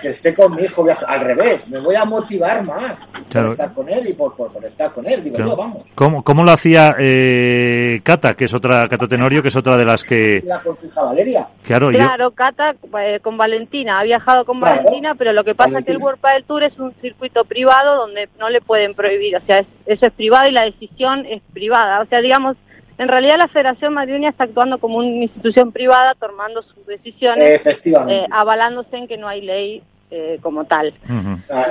que 0.00 0.08
esté 0.08 0.34
con 0.34 0.54
mi 0.54 0.64
hijo, 0.64 0.86
al 1.06 1.20
revés, 1.20 1.66
me 1.68 1.80
voy 1.80 1.94
a 1.94 2.04
motivar 2.04 2.62
más 2.62 3.10
por 3.32 3.44
estar 3.46 3.72
con 3.72 3.88
él 3.88 4.08
y 4.08 4.12
por, 4.12 4.34
por, 4.34 4.64
estar 4.64 4.92
con 4.92 5.06
él. 5.06 5.24
Digo, 5.24 5.38
yo, 5.38 5.56
vamos. 5.56 5.84
¿Cómo, 5.94 6.22
¿Cómo, 6.22 6.44
lo 6.44 6.52
hacía 6.52 6.94
eh, 6.98 8.00
Cata, 8.02 8.34
que 8.34 8.44
es 8.44 8.54
otra, 8.54 8.88
Cata 8.88 9.06
Tenorio, 9.06 9.42
que 9.42 9.48
es 9.48 9.56
otra 9.56 9.76
de 9.76 9.84
las 9.84 10.02
que... 10.02 10.42
La 10.44 10.60
con 10.60 10.74
Valeria. 10.94 11.48
Claro, 11.62 11.90
claro 11.90 12.30
Cata 12.32 12.74
eh, 13.00 13.20
con 13.22 13.36
Valentina, 13.36 14.00
ha 14.00 14.04
viajado 14.04 14.44
con 14.44 14.60
Valentina, 14.60 15.14
pero 15.14 15.32
lo 15.32 15.44
que 15.44 15.54
pasa 15.54 15.78
es 15.78 15.84
que 15.84 15.92
el 15.92 15.98
World 15.98 16.20
Padel 16.20 16.44
Tour 16.44 16.62
es 16.64 16.78
un 16.78 16.92
circuito 17.00 17.44
privado 17.44 17.96
donde 17.96 18.28
no 18.38 18.48
le 18.50 18.60
pueden 18.60 18.94
prohibir, 18.94 19.36
o 19.36 19.40
sea, 19.46 19.64
eso 19.86 20.06
es 20.06 20.12
privado 20.12 20.48
y 20.48 20.52
la 20.52 20.62
decisión 20.62 21.26
es 21.26 21.42
privada. 21.52 22.00
O 22.00 22.06
sea, 22.06 22.20
digamos, 22.20 22.56
en 22.98 23.08
realidad 23.08 23.36
la 23.38 23.48
Federación 23.48 23.94
Madrileña 23.94 24.30
está 24.30 24.44
actuando 24.44 24.78
como 24.78 24.98
una 24.98 25.08
institución 25.08 25.72
privada, 25.72 26.14
tomando 26.14 26.62
sus 26.62 26.86
decisiones, 26.86 27.66
eh, 27.66 28.26
avalándose 28.30 28.96
en 28.96 29.08
que 29.08 29.16
no 29.16 29.28
hay 29.28 29.40
ley 29.40 29.82
eh, 30.16 30.38
como 30.40 30.64
tal. 30.64 30.94
Ah, 31.50 31.66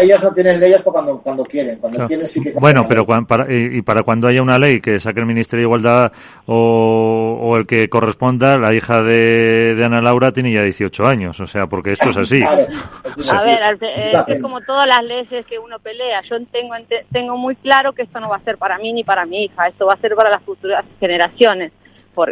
ellos 0.00 0.22
no 0.22 0.32
tienen 0.32 0.58
leyes 0.58 0.82
cuando, 0.82 1.18
cuando 1.18 1.44
quieren, 1.44 1.76
cuando 1.76 2.06
quieren 2.06 2.26
sí 2.26 2.42
que... 2.42 2.52
Bueno, 2.52 2.86
pero 2.88 3.04
para, 3.04 3.46
y, 3.52 3.82
para 3.82 4.02
cuando 4.02 4.28
haya 4.28 4.40
una 4.40 4.58
ley 4.58 4.80
que 4.80 4.98
saque 4.98 5.20
el 5.20 5.26
Ministerio 5.26 5.64
de 5.64 5.68
Igualdad 5.68 6.10
o, 6.46 7.54
el 7.54 7.66
que 7.66 7.90
corresponda, 7.90 8.56
la 8.56 8.74
hija 8.74 9.02
de, 9.02 9.78
Ana 9.84 10.00
Laura 10.00 10.32
tiene 10.32 10.52
ya 10.52 10.62
18 10.62 11.04
años, 11.04 11.38
o 11.38 11.46
sea, 11.46 11.66
porque 11.66 11.92
esto 11.92 12.08
es 12.08 12.16
así. 12.16 12.42
A 12.42 13.44
ver, 13.44 13.78
es, 14.26 14.40
como 14.40 14.62
todas 14.62 14.88
las 14.88 15.04
leyes 15.04 15.44
que 15.44 15.58
uno 15.58 15.78
pelea. 15.78 16.22
Yo 16.22 16.36
tengo, 16.46 16.74
tengo 17.12 17.36
muy 17.36 17.56
claro 17.56 17.92
que 17.92 18.02
esto 18.02 18.20
no 18.20 18.30
va 18.30 18.36
a 18.36 18.44
ser 18.44 18.56
para 18.56 18.78
mí 18.78 18.94
ni 18.94 19.04
para 19.04 19.26
mi 19.26 19.44
hija, 19.44 19.66
esto 19.68 19.84
va 19.84 19.92
a 19.92 20.00
ser 20.00 20.14
para 20.14 20.30
las 20.30 20.42
futuras 20.42 20.82
generaciones 20.98 21.72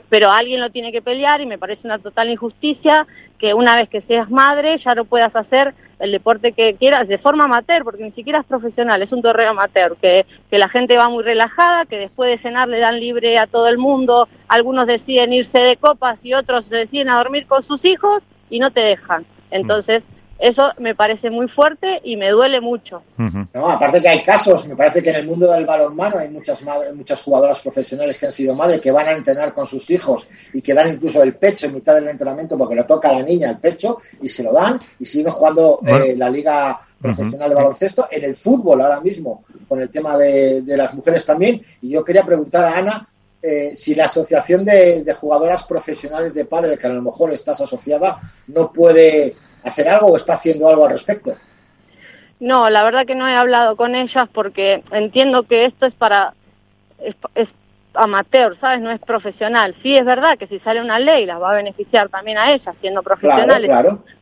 pero 0.09 0.31
alguien 0.31 0.61
lo 0.61 0.71
tiene 0.71 0.93
que 0.93 1.03
pelear 1.03 1.41
y 1.41 1.47
me 1.47 1.59
parece 1.59 1.87
una 1.87 1.99
total 1.99 2.31
injusticia 2.31 3.07
que 3.39 3.55
una 3.55 3.75
vez 3.75 3.89
que 3.89 4.03
seas 4.03 4.31
madre 4.31 4.79
ya 4.79 4.95
no 4.95 5.05
puedas 5.07 5.35
hacer 5.35 5.75
el 5.99 6.13
deporte 6.13 6.53
que 6.53 6.75
quieras 6.75 7.09
de 7.09 7.19
forma 7.19 7.45
amateur, 7.45 7.85
porque 7.85 8.05
ni 8.05 8.13
siquiera 8.13 8.41
es 8.41 8.47
profesional, 8.47 9.03
es 9.03 9.13
un 9.13 9.23
torneo 9.23 9.51
amateur, 9.51 9.97
que, 10.01 10.25
que 10.51 10.59
la 10.59 10.69
gente 10.69 10.97
va 10.97 11.09
muy 11.09 11.23
relajada, 11.23 11.85
que 11.85 11.99
después 11.99 12.31
de 12.31 12.43
cenar 12.43 12.69
le 12.69 12.79
dan 12.79 12.99
libre 12.99 13.39
a 13.39 13.47
todo 13.47 13.69
el 13.69 13.79
mundo, 13.79 14.29
algunos 14.49 14.87
deciden 14.87 15.33
irse 15.33 15.61
de 15.61 15.77
copas 15.77 16.19
y 16.23 16.35
otros 16.35 16.69
deciden 16.71 17.11
a 17.11 17.19
dormir 17.19 17.47
con 17.47 17.65
sus 17.65 17.85
hijos 17.85 18.23
y 18.49 18.59
no 18.59 18.71
te 18.71 18.81
dejan. 18.81 19.27
Entonces, 19.51 20.03
eso 20.41 20.63
me 20.79 20.95
parece 20.95 21.29
muy 21.29 21.49
fuerte 21.49 22.01
y 22.03 22.17
me 22.17 22.31
duele 22.31 22.61
mucho. 22.61 23.03
No, 23.53 23.69
aparte 23.69 24.01
que 24.01 24.09
hay 24.09 24.23
casos, 24.23 24.67
me 24.67 24.75
parece 24.75 25.03
que 25.03 25.11
en 25.11 25.17
el 25.17 25.27
mundo 25.27 25.51
del 25.51 25.67
balonmano 25.67 26.19
hay 26.19 26.29
muchas 26.29 26.63
muchas 26.95 27.21
jugadoras 27.21 27.61
profesionales 27.61 28.19
que 28.19 28.27
han 28.27 28.33
sido 28.33 28.55
madres 28.55 28.81
que 28.81 28.91
van 28.91 29.09
a 29.09 29.13
entrenar 29.13 29.53
con 29.53 29.67
sus 29.67 29.91
hijos 29.91 30.27
y 30.55 30.63
que 30.63 30.73
dan 30.73 30.95
incluso 30.95 31.23
el 31.23 31.35
pecho 31.35 31.67
en 31.67 31.75
mitad 31.75 31.95
del 31.95 32.09
entrenamiento 32.09 32.57
porque 32.57 32.75
le 32.75 32.85
toca 32.85 33.11
a 33.11 33.15
la 33.15 33.23
niña 33.23 33.51
el 33.51 33.59
pecho 33.59 33.99
y 34.23 34.29
se 34.29 34.43
lo 34.43 34.53
dan 34.53 34.81
y 34.99 35.05
siguen 35.05 35.33
jugando 35.33 35.81
eh, 35.87 36.15
la 36.17 36.31
liga 36.31 36.81
profesional 37.01 37.49
de 37.49 37.55
baloncesto, 37.55 38.09
en 38.11 38.25
el 38.25 38.37
fútbol 38.37 38.81
ahora 38.81 39.01
mismo, 39.01 39.45
con 39.69 39.81
el 39.81 39.89
tema 39.89 40.19
de, 40.19 40.63
las 40.67 40.95
mujeres 40.95 41.25
también. 41.25 41.63
Y 41.81 41.91
yo 41.91 42.05
quería 42.05 42.25
preguntar 42.25 42.65
a 42.65 42.79
Ana 42.79 43.09
eh, 43.43 43.73
si 43.75 43.95
la 43.95 44.05
asociación 44.05 44.67
de, 44.67 45.03
de, 45.03 45.15
jugadoras 45.15 45.65
profesionales 45.65 46.35
de 46.35 46.45
padre, 46.45 46.77
que 46.77 46.87
a 46.87 46.93
lo 46.93 47.01
mejor 47.01 47.33
estás 47.33 47.61
asociada, 47.63 48.19
no 48.49 48.71
puede 48.71 49.35
hacer 49.65 49.89
algo 49.89 50.09
o 50.09 50.17
está 50.17 50.35
haciendo 50.35 50.69
algo 50.69 50.85
al 50.87 50.93
respecto? 50.93 51.35
No, 52.41 52.71
la 52.71 52.83
verdad 52.83 53.07
que 53.07 53.15
no 53.15 53.29
he 53.29 53.35
hablado 53.35 53.77
con 53.77 53.95
ellas 53.95 54.29
porque 54.33 54.83
entiendo 54.93 55.43
que 55.43 55.67
esto 55.67 55.87
es 55.87 55.95
para 55.95 56.35
es, 56.99 57.49
amateur, 57.95 58.57
¿sabes? 58.61 58.81
No 58.81 58.91
es 58.91 59.01
profesional. 59.01 59.75
Sí 59.83 59.95
es 59.95 60.05
verdad 60.05 60.39
que 60.39 60.47
si 60.47 60.59
sale 60.61 60.81
una 60.81 60.99
ley 60.99 61.27
las 61.27 61.41
va 61.41 61.51
a 61.51 61.57
beneficiar 61.57 62.09
también 62.09 62.39
a 62.39 62.53
ellas 62.53 62.75
siendo 62.81 63.03
profesionales, 63.03 63.71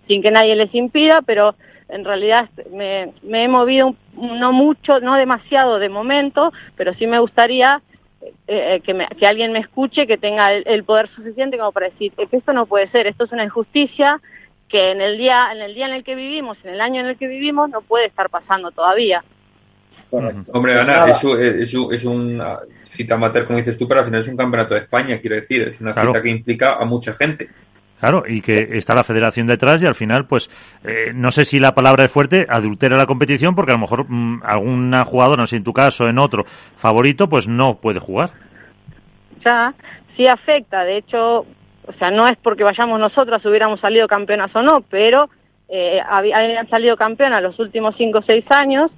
sin 0.06 0.22
que 0.22 0.30
nadie 0.30 0.56
les 0.56 0.74
impida, 0.74 1.22
pero 1.22 1.54
en 1.88 2.04
realidad 2.04 2.48
me, 2.72 3.12
me 3.22 3.44
he 3.44 3.48
movido 3.48 3.94
no 4.14 4.52
mucho, 4.52 5.00
no 5.00 5.14
demasiado 5.16 5.78
de 5.78 5.88
momento, 5.88 6.52
pero 6.76 6.94
sí 6.94 7.06
me 7.06 7.18
gustaría 7.18 7.82
eh, 8.22 8.30
eh, 8.46 8.80
que, 8.80 9.06
que, 9.16 9.26
alguien 9.26 9.52
me 9.52 9.60
escuche, 9.60 10.06
que 10.06 10.18
tenga 10.18 10.52
el, 10.52 10.64
el, 10.66 10.84
poder 10.84 11.08
suficiente 11.14 11.56
como 11.56 11.72
para 11.72 11.88
decir 11.88 12.12
que 12.12 12.36
esto 12.36 12.52
no 12.52 12.66
puede 12.66 12.90
ser, 12.90 13.06
esto 13.06 13.24
es 13.24 13.32
una 13.32 13.44
injusticia, 13.44 14.20
que 14.68 14.92
en 14.92 15.00
el 15.00 15.18
día 15.18 15.50
en 15.52 15.60
el 15.60 15.74
día 15.74 15.86
en 15.86 15.94
el 15.94 16.04
que 16.04 16.14
vivimos, 16.14 16.58
en 16.64 16.74
el 16.74 16.80
año 16.80 17.00
en 17.00 17.06
el 17.06 17.16
que 17.16 17.26
vivimos, 17.26 17.70
no 17.70 17.80
puede 17.80 18.06
estar 18.06 18.28
pasando 18.28 18.70
todavía. 18.70 19.22
Hombre, 20.10 20.34
pues 20.50 20.88
Ana, 20.88 21.10
es, 21.10 21.22
es, 21.22 21.74
es, 21.74 22.04
un 22.04 22.40
ah, 22.40 22.60
cita 22.84 23.16
amateur, 23.16 23.46
como 23.46 23.58
dices 23.58 23.76
tú, 23.76 23.86
pero 23.86 24.00
al 24.00 24.06
final 24.06 24.20
es 24.20 24.28
un 24.28 24.36
campeonato 24.38 24.74
de 24.74 24.80
España, 24.80 25.18
quiero 25.20 25.36
decir, 25.36 25.68
es 25.68 25.80
una 25.80 25.92
cita 25.92 26.22
que 26.22 26.30
implica 26.30 26.76
a 26.76 26.84
mucha 26.86 27.12
gente. 27.12 27.48
Claro, 28.00 28.22
y 28.26 28.40
que 28.40 28.68
está 28.72 28.94
la 28.94 29.02
federación 29.02 29.48
detrás 29.48 29.82
y 29.82 29.86
al 29.86 29.96
final, 29.96 30.26
pues, 30.26 30.48
eh, 30.84 31.12
no 31.14 31.30
sé 31.30 31.44
si 31.44 31.58
la 31.58 31.74
palabra 31.74 32.04
es 32.04 32.10
fuerte, 32.10 32.46
adultera 32.48 32.96
la 32.96 33.06
competición 33.06 33.54
porque 33.54 33.72
a 33.72 33.74
lo 33.74 33.80
mejor 33.80 34.06
mm, 34.08 34.42
alguna 34.44 35.04
jugadora, 35.04 35.42
no 35.42 35.46
sé, 35.46 35.56
en 35.56 35.64
tu 35.64 35.72
caso, 35.72 36.06
en 36.06 36.18
otro, 36.18 36.44
favorito, 36.76 37.28
pues 37.28 37.48
no 37.48 37.74
puede 37.74 37.98
jugar. 37.98 38.30
Ya, 39.44 39.74
sí 40.16 40.26
afecta. 40.26 40.84
De 40.84 40.98
hecho, 40.98 41.44
o 41.88 41.92
sea, 41.94 42.10
no 42.10 42.28
es 42.28 42.36
porque 42.38 42.64
vayamos 42.64 43.00
nosotras 43.00 43.44
hubiéramos 43.46 43.80
salido 43.80 44.06
campeonas 44.06 44.54
o 44.54 44.62
no, 44.62 44.82
pero 44.90 45.30
eh, 45.68 46.00
habían 46.06 46.68
salido 46.68 46.96
campeonas 46.96 47.42
los 47.42 47.58
últimos 47.58 47.94
cinco 47.96 48.18
o 48.18 48.22
seis 48.22 48.44
años 48.50 48.90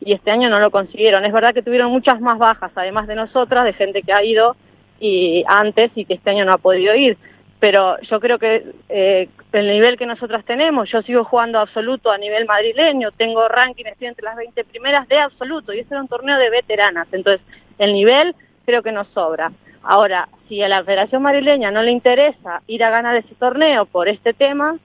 y 0.00 0.12
este 0.12 0.32
año 0.32 0.50
no 0.50 0.58
lo 0.58 0.70
consiguieron. 0.72 1.24
Es 1.24 1.32
verdad 1.32 1.54
que 1.54 1.62
tuvieron 1.62 1.92
muchas 1.92 2.20
más 2.20 2.38
bajas, 2.38 2.72
además 2.74 3.06
de 3.06 3.14
nosotras, 3.14 3.64
de 3.64 3.72
gente 3.74 4.02
que 4.02 4.12
ha 4.12 4.24
ido 4.24 4.56
y 4.98 5.44
antes 5.46 5.92
y 5.94 6.04
que 6.04 6.14
este 6.14 6.30
año 6.30 6.44
no 6.44 6.52
ha 6.52 6.58
podido 6.58 6.94
ir. 6.94 7.16
Pero 7.60 8.00
yo 8.00 8.18
creo 8.18 8.40
que 8.40 8.72
eh, 8.88 9.28
el 9.52 9.68
nivel 9.68 9.96
que 9.96 10.06
nosotras 10.06 10.44
tenemos, 10.44 10.90
yo 10.90 11.00
sigo 11.02 11.22
jugando 11.22 11.60
absoluto 11.60 12.10
a 12.10 12.18
nivel 12.18 12.44
madrileño, 12.44 13.12
tengo 13.12 13.46
ranking, 13.46 13.84
entre 14.00 14.24
las 14.24 14.34
20 14.34 14.64
primeras 14.64 15.06
de 15.06 15.18
absoluto 15.20 15.72
y 15.72 15.78
este 15.78 15.94
era 15.94 16.02
un 16.02 16.08
torneo 16.08 16.38
de 16.38 16.50
veteranas. 16.50 17.06
Entonces, 17.12 17.40
el 17.78 17.92
nivel 17.92 18.34
creo 18.66 18.82
que 18.82 18.90
nos 18.90 19.06
sobra. 19.08 19.52
Ahora, 19.82 20.28
si 20.48 20.62
a 20.62 20.68
la 20.68 20.84
Federación 20.84 21.22
Marileña 21.22 21.70
no 21.70 21.82
le 21.82 21.90
interesa 21.90 22.62
ir 22.66 22.84
a 22.84 22.90
ganar 22.90 23.16
ese 23.16 23.34
torneo 23.34 23.84
por 23.86 24.08
este 24.08 24.32
tema, 24.32 24.76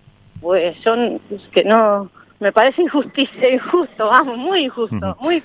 pues 0.42 0.78
son 0.84 1.20
que 1.52 1.64
no 1.64 2.10
me 2.40 2.52
parece 2.52 2.82
injusticia, 2.82 3.50
injusto, 3.54 4.10
vamos, 4.10 4.38
muy 4.38 4.66
injusto, 4.66 5.18
muy 5.20 5.44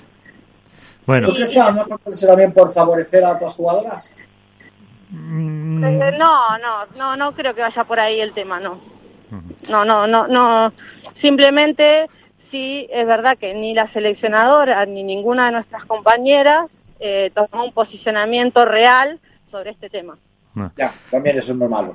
bueno. 1.05 1.27
¿Tú 1.27 1.33
crees 1.33 1.51
que 1.51 1.59
a 1.59 1.69
lo 1.69 1.73
mejor 1.73 1.99
puede 1.99 2.17
ser 2.17 2.29
también 2.29 2.53
por 2.53 2.71
favorecer 2.71 3.23
a 3.23 3.33
otras 3.33 3.53
jugadoras? 3.53 4.13
Mm. 5.09 5.83
Eh, 5.83 6.11
no, 6.17 6.57
no, 6.57 6.85
no, 6.97 7.15
no 7.17 7.31
creo 7.33 7.53
que 7.53 7.61
vaya 7.61 7.83
por 7.83 7.99
ahí 7.99 8.19
el 8.19 8.33
tema, 8.33 8.59
no. 8.59 8.79
No, 9.69 9.83
no, 9.83 10.05
no, 10.05 10.27
no. 10.27 10.71
Simplemente 11.19 12.07
sí 12.51 12.87
es 12.91 13.07
verdad 13.07 13.37
que 13.37 13.53
ni 13.53 13.73
la 13.73 13.91
seleccionadora 13.91 14.85
ni 14.85 15.03
ninguna 15.03 15.47
de 15.47 15.53
nuestras 15.53 15.85
compañeras 15.85 16.69
eh, 16.99 17.31
tomó 17.33 17.65
un 17.65 17.73
posicionamiento 17.73 18.63
real 18.63 19.19
sobre 19.53 19.69
este 19.69 19.87
tema. 19.87 20.17
Ah. 20.55 20.71
Ya, 20.75 20.91
también 21.11 21.37
eso 21.37 21.51
es 21.51 21.57
normal. 21.57 21.91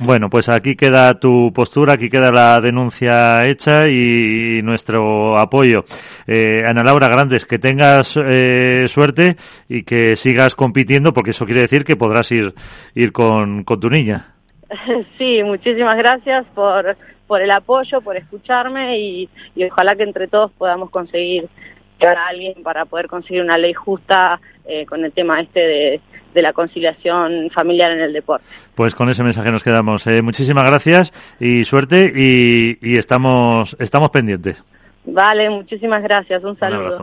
bueno, 0.00 0.28
pues 0.28 0.48
aquí 0.50 0.76
queda 0.76 1.18
tu 1.18 1.52
postura, 1.54 1.94
aquí 1.94 2.10
queda 2.10 2.30
la 2.30 2.60
denuncia 2.60 3.40
hecha 3.46 3.88
y, 3.88 4.60
nuestro 4.62 5.38
apoyo. 5.38 5.84
Eh, 6.26 6.60
Ana 6.66 6.82
Laura 6.84 7.08
Grandes, 7.08 7.46
que 7.46 7.58
tengas 7.58 8.18
eh, 8.22 8.88
suerte 8.88 9.36
y 9.68 9.84
que 9.84 10.16
sigas 10.16 10.54
compitiendo, 10.54 11.12
porque 11.14 11.30
eso 11.30 11.46
quiere 11.46 11.62
decir 11.62 11.84
que 11.84 11.96
podrás 11.96 12.30
ir, 12.30 12.54
ir 12.94 13.12
con, 13.12 13.64
con 13.64 13.80
tu 13.80 13.88
niña. 13.88 14.34
Sí, 15.16 15.42
muchísimas 15.42 15.96
gracias 15.96 16.44
por, 16.54 16.94
por 17.26 17.40
el 17.40 17.50
apoyo, 17.50 18.02
por 18.02 18.16
escucharme 18.18 18.98
y, 18.98 19.30
y 19.54 19.64
ojalá 19.64 19.94
que 19.96 20.02
entre 20.02 20.28
todos 20.28 20.52
podamos 20.52 20.90
conseguir 20.90 21.48
a 22.04 22.28
alguien 22.28 22.62
para 22.62 22.84
poder 22.84 23.06
conseguir 23.06 23.42
una 23.42 23.56
ley 23.56 23.72
justa 23.72 24.38
eh, 24.64 24.84
con 24.84 25.04
el 25.04 25.12
tema 25.12 25.40
este 25.40 25.60
de, 25.60 26.00
la 26.42 26.52
conciliación 26.52 27.50
familiar 27.50 27.92
en 27.92 28.00
el 28.00 28.12
deporte. 28.12 28.44
Pues 28.74 28.94
con 28.94 29.08
ese 29.08 29.22
mensaje 29.22 29.50
nos 29.50 29.62
quedamos. 29.62 30.06
Eh, 30.06 30.22
muchísimas 30.22 30.64
gracias 30.64 31.12
y 31.40 31.62
suerte 31.64 32.12
y, 32.14 32.78
y 32.80 32.98
estamos, 32.98 33.76
estamos 33.78 34.10
pendientes. 34.10 34.62
Vale, 35.06 35.48
muchísimas 35.50 36.02
gracias. 36.02 36.42
Un 36.42 36.56
saludo. 36.58 36.98